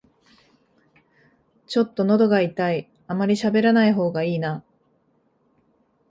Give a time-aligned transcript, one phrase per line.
[1.67, 4.63] ちょっとのどが痛い、あまりしゃべらない方がいいな